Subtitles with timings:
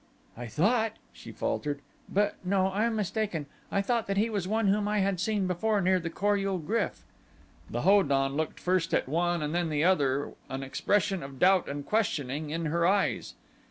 [0.35, 1.79] "I thought" she faltered,
[2.11, 5.45] "but no, I am mistaken I thought that he was one whom I had seen
[5.45, 7.03] before near the Kor ul GRYF."
[7.69, 11.37] The Ho don looked first at one and then at the other an expression of
[11.37, 13.35] doubt and questioning in her eyes.